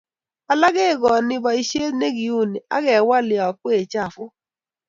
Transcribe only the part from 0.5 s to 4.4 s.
alak kegoni boishet negiuni agewal yokwee chafuk